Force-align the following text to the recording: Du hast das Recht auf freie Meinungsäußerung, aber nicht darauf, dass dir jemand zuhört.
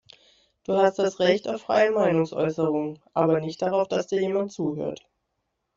Du 0.63 0.77
hast 0.77 0.97
das 0.97 1.19
Recht 1.19 1.47
auf 1.47 1.61
freie 1.61 1.91
Meinungsäußerung, 1.91 2.97
aber 3.13 3.39
nicht 3.39 3.61
darauf, 3.61 3.87
dass 3.87 4.07
dir 4.07 4.19
jemand 4.19 4.51
zuhört. 4.51 5.07